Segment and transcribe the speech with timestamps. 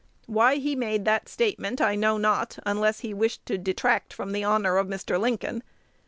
[0.25, 4.43] Why he made that statement I know not, unless he wished to detract from the
[4.43, 5.19] honor of Mr.
[5.19, 5.61] Lincoln.